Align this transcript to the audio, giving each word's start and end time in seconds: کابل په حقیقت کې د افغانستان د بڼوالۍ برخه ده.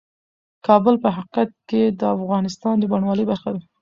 کابل 0.67 0.95
په 1.03 1.09
حقیقت 1.15 1.49
کې 1.69 1.81
د 1.99 2.01
افغانستان 2.17 2.75
د 2.79 2.83
بڼوالۍ 2.91 3.25
برخه 3.31 3.49
ده. 3.55 3.61